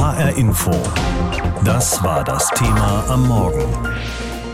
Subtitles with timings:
[0.00, 0.70] HR Info.
[1.62, 3.66] Das war das Thema am Morgen.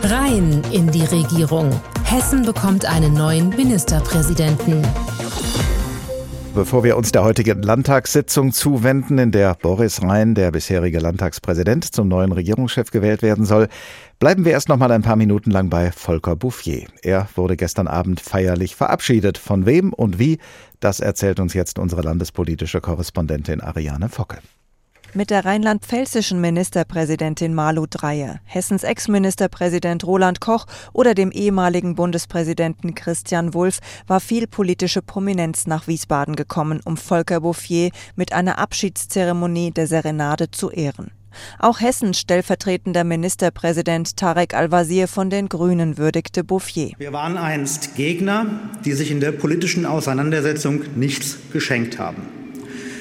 [0.03, 1.71] Rein in die Regierung.
[2.03, 4.85] Hessen bekommt einen neuen Ministerpräsidenten.
[6.53, 12.09] Bevor wir uns der heutigen Landtagssitzung zuwenden, in der Boris Rhein, der bisherige Landtagspräsident, zum
[12.09, 13.69] neuen Regierungschef gewählt werden soll,
[14.19, 16.87] bleiben wir erst noch mal ein paar Minuten lang bei Volker Bouffier.
[17.01, 19.37] Er wurde gestern Abend feierlich verabschiedet.
[19.37, 20.39] Von wem und wie,
[20.81, 24.39] das erzählt uns jetzt unsere landespolitische Korrespondentin Ariane Focke.
[25.17, 33.55] Mit der rheinland-pfälzischen Ministerpräsidentin Malu Dreyer, Hessens Ex-Ministerpräsident Roland Koch oder dem ehemaligen Bundespräsidenten Christian
[33.55, 39.87] Wulff war viel politische Prominenz nach Wiesbaden gekommen, um Volker Bouffier mit einer Abschiedszeremonie der
[39.87, 41.09] Serenade zu ehren.
[41.57, 46.91] Auch Hessens stellvertretender Ministerpräsident Tarek Al-Wazir von den Grünen würdigte Bouffier.
[46.99, 48.45] Wir waren einst Gegner,
[48.85, 52.46] die sich in der politischen Auseinandersetzung nichts geschenkt haben.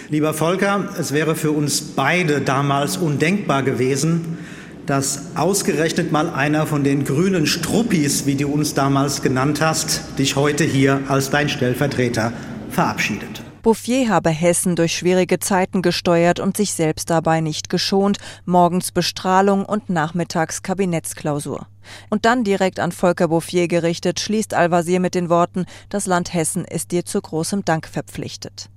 [0.09, 4.39] Lieber Volker, es wäre für uns beide damals undenkbar gewesen,
[4.87, 10.37] dass ausgerechnet mal einer von den grünen Struppis, wie du uns damals genannt hast, dich
[10.37, 12.33] heute hier als dein Stellvertreter
[12.71, 13.43] verabschiedet.
[13.63, 19.67] Bouffier habe Hessen durch schwierige Zeiten gesteuert und sich selbst dabei nicht geschont, morgens Bestrahlung
[19.67, 21.67] und nachmittags Kabinettsklausur.
[22.11, 26.65] Und dann direkt an Volker Bouffier gerichtet, schließt Al-Wazir mit den Worten, das Land Hessen
[26.65, 28.71] ist dir zu großem Dank verpflichtet.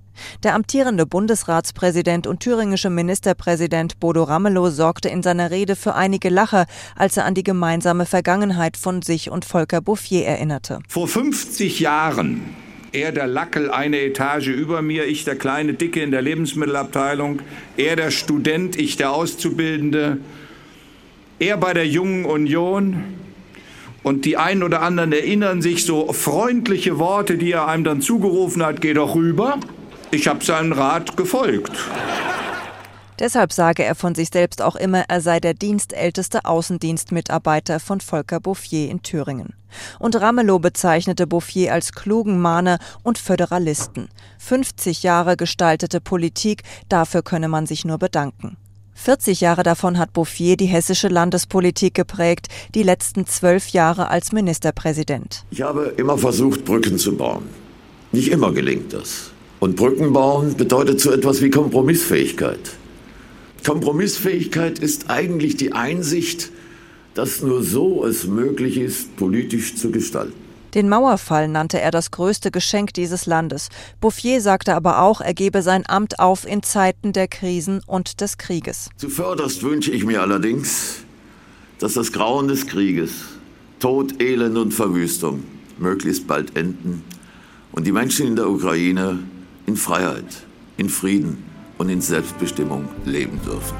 [0.44, 6.66] Der amtierende Bundesratspräsident und thüringische Ministerpräsident Bodo Ramelow sorgte in seiner Rede für einige Lacher,
[6.95, 10.80] als er an die gemeinsame Vergangenheit von sich und Volker Bouffier erinnerte.
[10.88, 12.56] Vor 50 Jahren
[12.92, 17.42] er der Lackel eine Etage über mir, ich der kleine Dicke in der Lebensmittelabteilung,
[17.78, 20.17] er der Student, ich der Auszubildende,
[21.38, 23.04] er bei der Jungen Union.
[24.02, 28.64] Und die einen oder anderen erinnern sich so freundliche Worte, die er einem dann zugerufen
[28.66, 29.59] hat, geh doch rüber.
[30.12, 31.72] Ich habe seinen Rat gefolgt.
[33.20, 38.40] Deshalb sage er von sich selbst auch immer, er sei der dienstälteste Außendienstmitarbeiter von Volker
[38.40, 39.54] Bouffier in Thüringen.
[40.00, 44.10] Und Ramelow bezeichnete Bouffier als klugen Mahner und Föderalisten.
[44.39, 48.58] 50 Jahre gestaltete Politik, dafür könne man sich nur bedanken.
[48.95, 55.45] 40 Jahre davon hat Bouffier die hessische Landespolitik geprägt, die letzten zwölf Jahre als Ministerpräsident.
[55.52, 57.44] Ich habe immer versucht, Brücken zu bauen.
[58.12, 59.32] Nicht immer gelingt das.
[59.59, 62.59] Und Brücken bauen bedeutet so etwas wie Kompromissfähigkeit.
[63.65, 66.49] Kompromissfähigkeit ist eigentlich die Einsicht,
[67.14, 70.33] dass nur so es möglich ist, politisch zu gestalten.
[70.73, 73.70] Den Mauerfall nannte er das größte Geschenk dieses Landes.
[73.99, 78.37] Bouffier sagte aber auch, er gebe sein Amt auf in Zeiten der Krisen und des
[78.37, 78.89] Krieges.
[78.97, 80.97] Zuvörderst wünsche ich mir allerdings,
[81.80, 83.11] dass das Grauen des Krieges,
[83.80, 85.43] Tod, Elend und Verwüstung
[85.80, 87.03] möglichst bald enden
[87.71, 89.20] und die Menschen in der Ukraine
[89.70, 90.48] in Freiheit,
[90.78, 91.44] in Frieden
[91.78, 93.78] und in Selbstbestimmung leben dürfen.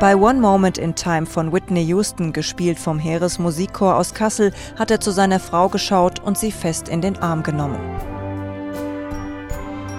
[0.00, 5.00] Bei One Moment in Time von Whitney Houston, gespielt vom Heeresmusikchor aus Kassel, hat er
[5.00, 7.78] zu seiner Frau geschaut und sie fest in den Arm genommen.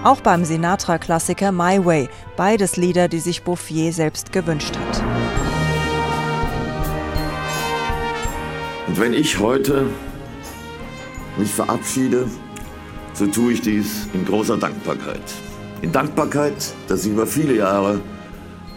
[0.02, 5.02] Auch beim Sinatra-Klassiker My Way, beides Lieder, die sich Bouffier selbst gewünscht hat.
[8.88, 9.86] Und wenn ich heute
[11.38, 12.26] mich verabschiede,
[13.16, 15.22] so tue ich dies in großer Dankbarkeit.
[15.82, 18.00] In Dankbarkeit, dass ich über viele Jahre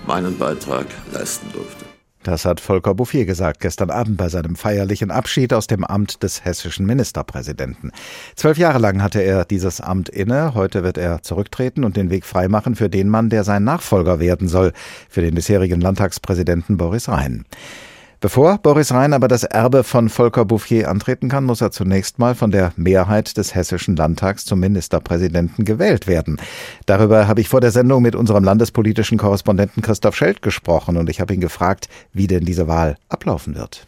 [0.08, 1.86] meinen Beitrag leisten durfte.
[2.24, 6.44] Das hat Volker Bouffier gesagt gestern Abend bei seinem feierlichen Abschied aus dem Amt des
[6.44, 7.92] hessischen Ministerpräsidenten.
[8.36, 10.54] Zwölf Jahre lang hatte er dieses Amt inne.
[10.54, 14.50] Heute wird er zurücktreten und den Weg freimachen für den Mann, der sein Nachfolger werden
[14.50, 14.74] soll,
[15.10, 17.46] für den bisherigen Landtagspräsidenten Boris Rhein.
[18.22, 22.36] Bevor Boris Rhein aber das Erbe von Volker Bouffier antreten kann, muss er zunächst mal
[22.36, 26.36] von der Mehrheit des Hessischen Landtags zum Ministerpräsidenten gewählt werden.
[26.86, 31.22] Darüber habe ich vor der Sendung mit unserem landespolitischen Korrespondenten Christoph Schelt gesprochen und ich
[31.22, 33.88] habe ihn gefragt, wie denn diese Wahl ablaufen wird.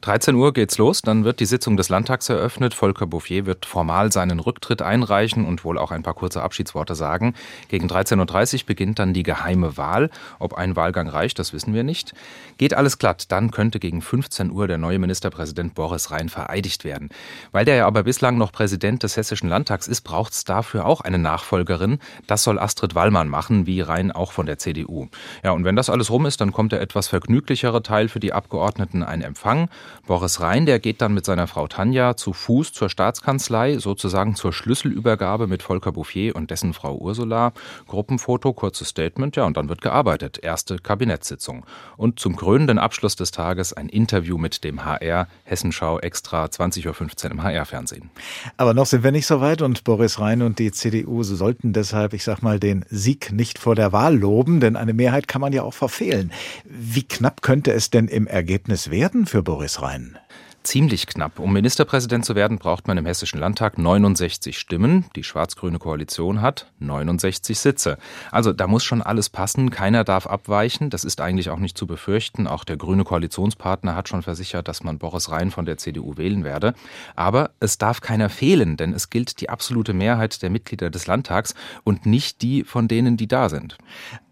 [0.00, 2.74] 13 Uhr geht's los, dann wird die Sitzung des Landtags eröffnet.
[2.74, 7.34] Volker Bouffier wird formal seinen Rücktritt einreichen und wohl auch ein paar kurze Abschiedsworte sagen.
[7.68, 10.10] Gegen 13.30 Uhr beginnt dann die geheime Wahl.
[10.38, 12.14] Ob ein Wahlgang reicht, das wissen wir nicht.
[12.58, 17.10] Geht alles glatt, dann könnte gegen 15 Uhr der neue Ministerpräsident Boris Rhein vereidigt werden.
[17.52, 21.00] Weil der ja aber bislang noch Präsident des Hessischen Landtags ist, braucht es dafür auch
[21.00, 21.98] eine Nachfolgerin.
[22.26, 25.08] Das soll Astrid Wallmann machen, wie Rhein auch von der CDU.
[25.44, 28.32] Ja, und wenn das alles rum ist, dann kommt der etwas vergnüglichere Teil für die
[28.32, 29.68] Abgeordneten, ein Empfang.
[30.06, 34.52] Boris Rhein, der geht dann mit seiner Frau Tanja zu Fuß zur Staatskanzlei, sozusagen zur
[34.52, 37.52] Schlüsselübergabe mit Volker Bouffier und dessen Frau Ursula.
[37.86, 40.38] Gruppenfoto, kurzes Statement, ja, und dann wird gearbeitet.
[40.42, 41.64] Erste Kabinettssitzung.
[41.96, 47.30] Und zum krönenden Abschluss des Tages ein Interview mit dem HR, Hessenschau extra 20.15 Uhr
[47.30, 48.10] im HR-Fernsehen.
[48.56, 52.12] Aber noch sind wir nicht so weit und Boris Rhein und die CDU sollten deshalb,
[52.12, 55.52] ich sag mal, den Sieg nicht vor der Wahl loben, denn eine Mehrheit kann man
[55.52, 56.32] ja auch verfehlen.
[56.64, 60.02] Wie knapp könnte es denn im Ergebnis werden für Boris Rhein?
[60.02, 60.18] sein
[60.62, 61.38] ziemlich knapp.
[61.38, 65.06] Um Ministerpräsident zu werden, braucht man im Hessischen Landtag 69 Stimmen.
[65.16, 67.98] Die schwarz-grüne Koalition hat 69 Sitze.
[68.30, 69.70] Also da muss schon alles passen.
[69.70, 70.90] Keiner darf abweichen.
[70.90, 72.46] Das ist eigentlich auch nicht zu befürchten.
[72.46, 76.44] Auch der grüne Koalitionspartner hat schon versichert, dass man Boris Rhein von der CDU wählen
[76.44, 76.74] werde.
[77.16, 81.54] Aber es darf keiner fehlen, denn es gilt die absolute Mehrheit der Mitglieder des Landtags
[81.84, 83.78] und nicht die von denen, die da sind.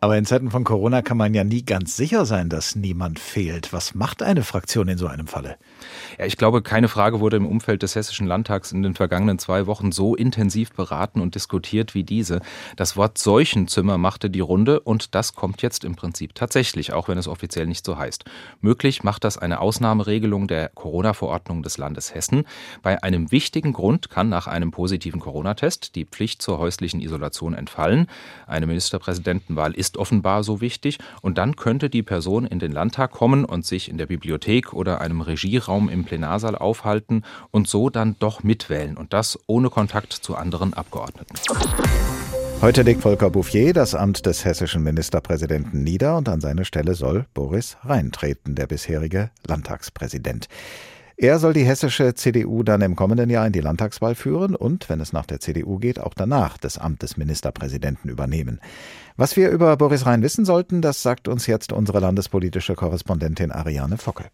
[0.03, 3.75] Aber in Zeiten von Corona kann man ja nie ganz sicher sein, dass niemand fehlt.
[3.75, 5.59] Was macht eine Fraktion in so einem Falle?
[6.19, 9.67] Ja, ich glaube, keine Frage wurde im Umfeld des Hessischen Landtags in den vergangenen zwei
[9.67, 12.41] Wochen so intensiv beraten und diskutiert wie diese.
[12.77, 17.19] Das Wort Seuchenzimmer machte die Runde und das kommt jetzt im Prinzip tatsächlich, auch wenn
[17.19, 18.25] es offiziell nicht so heißt.
[18.63, 22.45] Möglich macht das eine Ausnahmeregelung der Corona-Verordnung des Landes Hessen.
[22.81, 28.07] Bei einem wichtigen Grund kann nach einem positiven Corona-Test die Pflicht zur häuslichen Isolation entfallen.
[28.47, 33.45] Eine Ministerpräsidentenwahl ist offenbar so wichtig und dann könnte die Person in den Landtag kommen
[33.45, 38.43] und sich in der Bibliothek oder einem Regieraum im Plenarsaal aufhalten und so dann doch
[38.43, 41.35] mitwählen und das ohne Kontakt zu anderen Abgeordneten.
[42.61, 47.25] Heute legt Volker Bouffier das Amt des hessischen Ministerpräsidenten nieder und an seine Stelle soll
[47.33, 50.47] Boris Rhein treten, der bisherige Landtagspräsident.
[51.23, 55.03] Er soll die hessische CDU dann im kommenden Jahr in die Landtagswahl führen und, wenn
[55.03, 58.59] es nach der CDU geht, auch danach das Amt des Ministerpräsidenten übernehmen.
[59.19, 63.99] Was wir über Boris Rhein wissen sollten, das sagt uns jetzt unsere landespolitische Korrespondentin Ariane
[63.99, 64.31] Focke.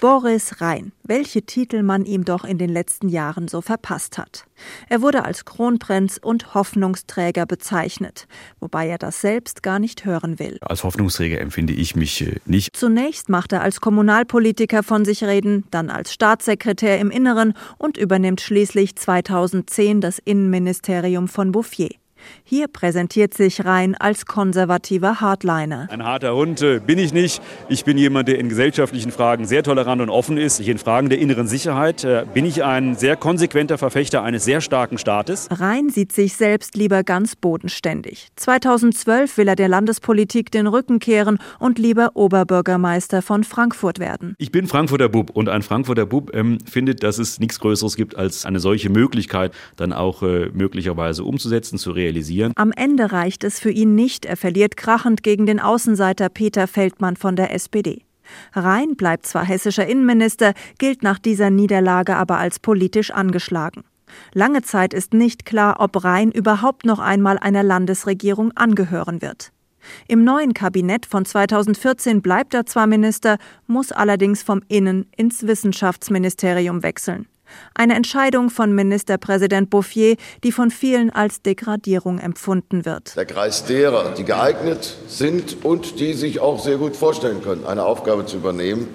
[0.00, 4.46] Boris Rhein, welche Titel man ihm doch in den letzten Jahren so verpasst hat.
[4.88, 8.26] Er wurde als Kronprinz und Hoffnungsträger bezeichnet,
[8.60, 10.56] wobei er das selbst gar nicht hören will.
[10.62, 12.74] Als Hoffnungsträger empfinde ich mich äh, nicht.
[12.74, 18.40] Zunächst macht er als Kommunalpolitiker von sich reden, dann als Staatssekretär im Inneren und übernimmt
[18.40, 21.90] schließlich 2010 das Innenministerium von Bouffier.
[22.44, 25.88] Hier präsentiert sich Rhein als konservativer Hardliner.
[25.90, 27.40] Ein harter Hund äh, bin ich nicht.
[27.68, 30.60] Ich bin jemand, der in gesellschaftlichen Fragen sehr tolerant und offen ist.
[30.60, 34.98] In Fragen der inneren Sicherheit äh, bin ich ein sehr konsequenter Verfechter eines sehr starken
[34.98, 35.48] Staates.
[35.50, 38.28] Rhein sieht sich selbst lieber ganz bodenständig.
[38.36, 44.34] 2012 will er der Landespolitik den Rücken kehren und lieber Oberbürgermeister von Frankfurt werden.
[44.38, 48.16] Ich bin Frankfurter Bub und ein Frankfurter Bub ähm, findet, dass es nichts Größeres gibt,
[48.16, 52.52] als eine solche Möglichkeit dann auch äh, möglicherweise umzusetzen, zu realisieren realisieren.
[52.56, 54.24] Am Ende reicht es für ihn nicht.
[54.26, 58.02] Er verliert krachend gegen den Außenseiter Peter Feldmann von der SPD.
[58.52, 63.84] Rhein bleibt zwar hessischer Innenminister, gilt nach dieser Niederlage aber als politisch angeschlagen.
[64.34, 69.52] Lange Zeit ist nicht klar, ob Rhein überhaupt noch einmal einer Landesregierung angehören wird.
[70.08, 76.82] Im neuen Kabinett von 2014 bleibt er zwar Minister, muss allerdings vom Innen ins Wissenschaftsministerium
[76.82, 77.26] wechseln.
[77.74, 83.16] Eine Entscheidung von Ministerpräsident Bouffier, die von vielen als Degradierung empfunden wird.
[83.16, 87.84] Der Kreis derer, die geeignet sind und die sich auch sehr gut vorstellen können, eine
[87.84, 88.88] Aufgabe zu übernehmen,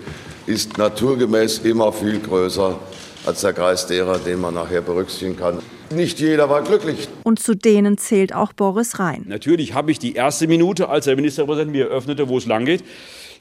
[0.46, 2.78] ist naturgemäß immer viel größer
[3.25, 5.60] als der Kreis derer, den man nachher berücksichtigen kann.
[5.92, 7.08] Nicht jeder war glücklich.
[7.24, 9.25] Und zu denen zählt auch Boris Rhein.
[9.28, 12.84] Natürlich habe ich die erste Minute, als der Ministerpräsident mir eröffnete, wo es lang geht,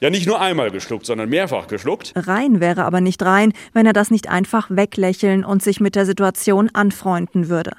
[0.01, 2.13] ja nicht nur einmal geschluckt, sondern mehrfach geschluckt.
[2.15, 6.05] Rein wäre aber nicht rein, wenn er das nicht einfach weglächeln und sich mit der
[6.05, 7.71] Situation anfreunden würde.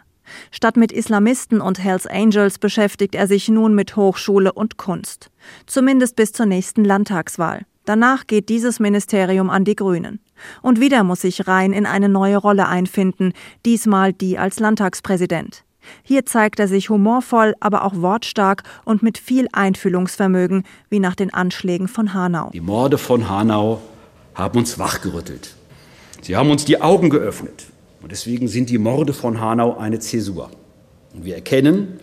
[0.50, 5.30] Statt mit Islamisten und Hells Angels beschäftigt er sich nun mit Hochschule und Kunst.
[5.66, 7.62] Zumindest bis zur nächsten Landtagswahl.
[7.84, 10.18] Danach geht dieses Ministerium an die Grünen.
[10.60, 13.32] Und wieder muss sich Rhein in eine neue Rolle einfinden,
[13.64, 15.65] diesmal die als Landtagspräsident.
[16.02, 21.32] Hier zeigt er sich humorvoll, aber auch wortstark und mit viel Einfühlungsvermögen, wie nach den
[21.32, 22.50] Anschlägen von Hanau.
[22.52, 23.80] Die Morde von Hanau
[24.34, 25.54] haben uns wachgerüttelt.
[26.22, 27.66] Sie haben uns die Augen geöffnet.
[28.02, 30.50] Und deswegen sind die Morde von Hanau eine Zäsur.
[31.14, 31.98] Und wir erkennen,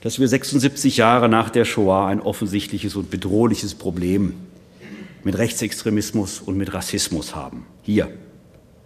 [0.00, 4.34] dass wir 76 Jahre nach der Shoah ein offensichtliches und bedrohliches Problem
[5.24, 7.66] mit Rechtsextremismus und mit Rassismus haben.
[7.82, 8.10] Hier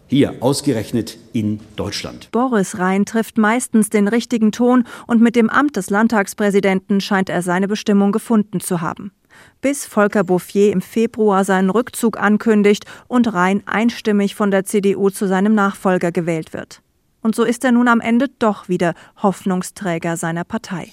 [0.08, 2.30] hier, ausgerechnet in Deutschland.
[2.32, 7.42] Boris Rhein trifft meistens den richtigen Ton und mit dem Amt des Landtagspräsidenten scheint er
[7.42, 9.12] seine Bestimmung gefunden zu haben.
[9.60, 15.28] Bis Volker Bouffier im Februar seinen Rückzug ankündigt und Rhein einstimmig von der CDU zu
[15.28, 16.82] seinem Nachfolger gewählt wird.
[17.20, 20.92] Und so ist er nun am Ende doch wieder Hoffnungsträger seiner Partei.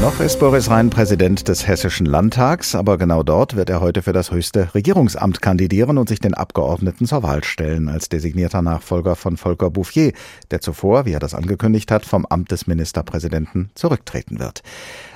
[0.00, 4.12] Noch ist Boris Rhein Präsident des Hessischen Landtags, aber genau dort wird er heute für
[4.12, 9.36] das höchste Regierungsamt kandidieren und sich den Abgeordneten zur Wahl stellen, als designierter Nachfolger von
[9.36, 10.12] Volker Bouffier,
[10.50, 14.62] der zuvor, wie er das angekündigt hat, vom Amt des Ministerpräsidenten zurücktreten wird.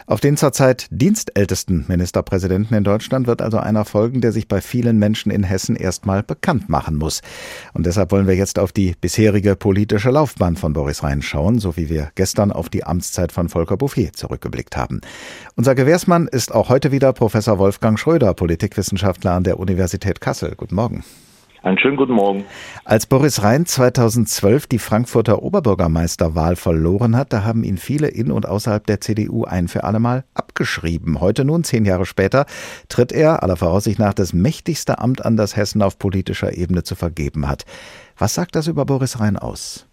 [0.09, 4.99] Auf den zurzeit dienstältesten Ministerpräsidenten in Deutschland wird also einer folgen, der sich bei vielen
[4.99, 7.21] Menschen in Hessen erstmal bekannt machen muss.
[7.75, 11.77] Und deshalb wollen wir jetzt auf die bisherige politische Laufbahn von Boris Rhein schauen, so
[11.77, 15.03] wie wir gestern auf die Amtszeit von Volker Bouffier zurückgeblickt haben.
[15.57, 20.55] Unser Gewährsmann ist auch heute wieder Professor Wolfgang Schröder, Politikwissenschaftler an der Universität Kassel.
[20.57, 21.05] Guten Morgen.
[21.63, 22.45] Einen schönen guten Morgen.
[22.85, 28.47] Als Boris Rhein 2012 die Frankfurter Oberbürgermeisterwahl verloren hat, da haben ihn viele in und
[28.47, 31.21] außerhalb der CDU ein für allemal abgeschrieben.
[31.21, 32.47] Heute nun, zehn Jahre später,
[32.89, 36.95] tritt er aller Voraussicht nach das mächtigste Amt an, das Hessen auf politischer Ebene zu
[36.95, 37.65] vergeben hat.
[38.17, 39.88] Was sagt das über Boris Rhein aus?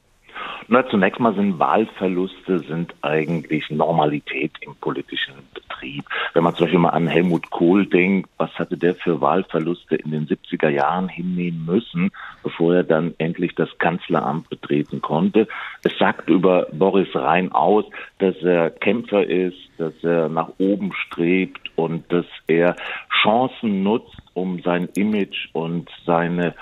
[0.67, 6.05] Na, zunächst mal sind Wahlverluste sind eigentlich Normalität im politischen Betrieb.
[6.33, 10.09] Wenn man zum Beispiel mal an Helmut Kohl denkt, was hatte der für Wahlverluste in
[10.09, 15.47] den 70er Jahren hinnehmen müssen, bevor er dann endlich das Kanzleramt betreten konnte.
[15.83, 17.85] Es sagt über Boris Rhein aus,
[18.17, 22.75] dass er Kämpfer ist, dass er nach oben strebt und dass er
[23.21, 26.55] Chancen nutzt, um sein Image und seine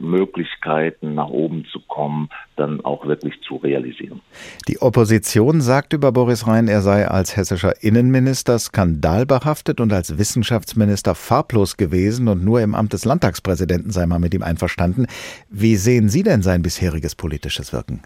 [0.00, 4.20] Möglichkeiten, nach oben zu kommen, dann auch wirklich zu realisieren.
[4.68, 11.14] Die Opposition sagt über Boris Rhein, er sei als hessischer Innenminister skandalbehaftet und als Wissenschaftsminister
[11.14, 15.06] farblos gewesen und nur im Amt des Landtagspräsidenten sei man mit ihm einverstanden.
[15.50, 18.02] Wie sehen Sie denn sein bisheriges politisches Wirken?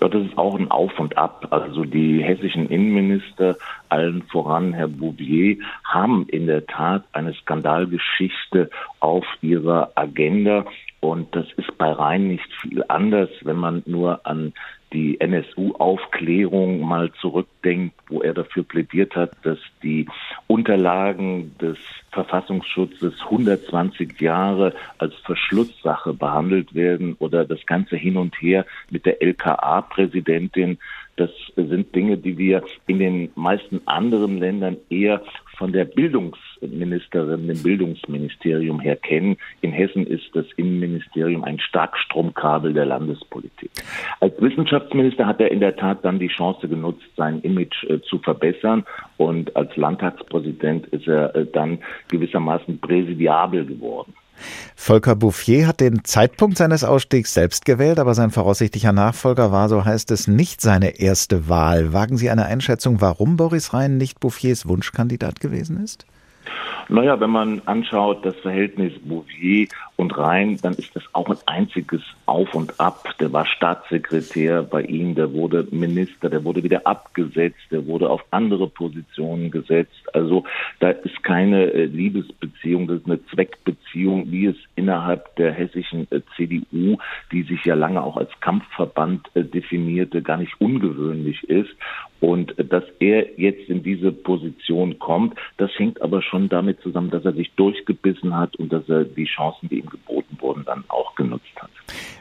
[0.00, 1.46] Ja, das ist auch ein Auf und Ab.
[1.50, 3.56] Also die hessischen Innenminister,
[3.88, 8.70] allen voran Herr Bouvier, haben in der Tat eine Skandalgeschichte
[9.00, 10.64] auf ihrer Agenda.
[11.00, 14.52] Und das ist bei Rhein nicht viel anders, wenn man nur an
[14.94, 20.06] die NSU-Aufklärung mal zurückdenkt, wo er dafür plädiert hat, dass die
[20.46, 21.76] Unterlagen des
[22.12, 29.20] Verfassungsschutzes 120 Jahre als Verschlusssache behandelt werden oder das ganze Hin und Her mit der
[29.20, 30.78] LKA-Präsidentin.
[31.16, 35.22] Das sind Dinge, die wir in den meisten anderen Ländern eher
[35.58, 35.84] von der
[36.68, 39.36] Bildungsministerin, dem Bildungsministerium her kennen.
[39.60, 43.70] In Hessen ist das Innenministerium ein Starkstromkabel der Landespolitik.
[44.20, 48.18] Als Wissenschaftsminister hat er in der Tat dann die Chance genutzt, sein Image äh, zu
[48.18, 48.84] verbessern.
[49.16, 51.78] Und als Landtagspräsident ist er äh, dann
[52.08, 54.14] gewissermaßen präsidiabel geworden.
[54.74, 59.84] Volker Bouffier hat den Zeitpunkt seines Ausstiegs selbst gewählt, aber sein voraussichtlicher Nachfolger war, so
[59.84, 61.92] heißt es, nicht seine erste Wahl.
[61.92, 66.04] Wagen Sie eine Einschätzung, warum Boris Rhein nicht Bouffiers Wunschkandidat gewesen ist?
[66.88, 72.02] Naja, wenn man anschaut das Verhältnis Bouvier und Rhein, dann ist das auch ein einziges
[72.26, 73.14] Auf und Ab.
[73.20, 78.24] Der war Staatssekretär bei ihm, der wurde Minister, der wurde wieder abgesetzt, der wurde auf
[78.30, 80.02] andere Positionen gesetzt.
[80.12, 80.44] Also
[80.80, 86.20] da ist keine äh, Liebesbeziehung, das ist eine Zweckbeziehung, wie es innerhalb der hessischen äh,
[86.36, 86.98] CDU,
[87.30, 91.70] die sich ja lange auch als Kampfverband äh, definierte, gar nicht ungewöhnlich ist.
[92.20, 97.24] Und dass er jetzt in diese Position kommt, das hängt aber schon damit zusammen, dass
[97.24, 101.14] er sich durchgebissen hat und dass er die Chancen, die ihm geboten wurden, dann auch
[101.14, 101.70] genutzt hat.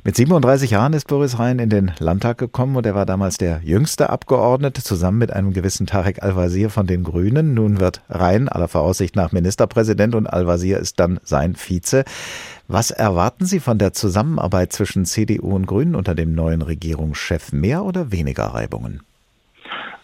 [0.03, 3.61] Mit 37 Jahren ist Boris Rhein in den Landtag gekommen und er war damals der
[3.63, 7.53] jüngste Abgeordnete, zusammen mit einem gewissen Tarek Al-Wazir von den Grünen.
[7.53, 12.03] Nun wird Rhein aller Voraussicht nach Ministerpräsident und Al-Wazir ist dann sein Vize.
[12.67, 17.53] Was erwarten Sie von der Zusammenarbeit zwischen CDU und Grünen unter dem neuen Regierungschef?
[17.53, 19.01] Mehr oder weniger Reibungen?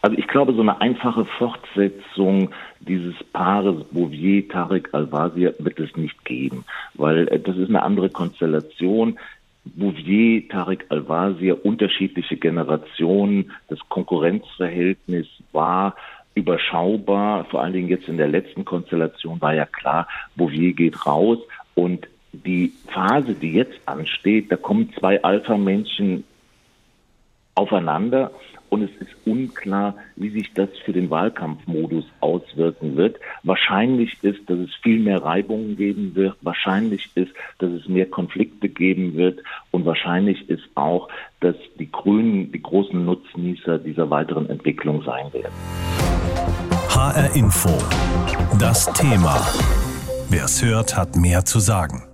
[0.01, 6.24] Also ich glaube, so eine einfache Fortsetzung dieses Paares Bouvier, Tarek Al-Wazir wird es nicht
[6.24, 6.63] geben,
[6.94, 9.20] weil äh, das ist eine andere Konstellation.
[9.65, 15.96] Bouvier, Tarek Al-Wazir, unterschiedliche Generationen, das Konkurrenzverhältnis war
[16.34, 21.39] überschaubar, vor allen Dingen jetzt in der letzten Konstellation war ja klar, Bouvier geht raus
[21.75, 26.24] und die Phase, die jetzt ansteht, da kommen zwei Alpha-Männchen
[27.60, 28.32] aufeinander
[28.70, 33.20] und es ist unklar, wie sich das für den Wahlkampfmodus auswirken wird.
[33.44, 36.36] Wahrscheinlich ist, dass es viel mehr Reibungen geben wird.
[36.42, 39.39] Wahrscheinlich ist, dass es mehr Konflikte geben wird.
[39.72, 45.54] Und wahrscheinlich ist auch, dass die Grünen die großen Nutznießer dieser weiteren Entwicklung sein werden.
[46.89, 47.70] HR Info.
[48.60, 49.36] Das Thema.
[50.30, 52.09] Wer es hört, hat mehr zu sagen.